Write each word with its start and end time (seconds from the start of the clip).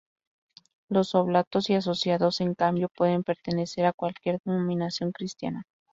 Los 0.89 1.13
oblatos 1.13 1.69
y 1.69 1.75
asociados, 1.75 2.41
en 2.41 2.55
cambio, 2.55 2.89
pueden 2.89 3.23
pertenecer 3.23 3.85
a 3.85 3.93
cualquier 3.93 4.39
denominación 4.43 5.11
cristiana. 5.11 5.67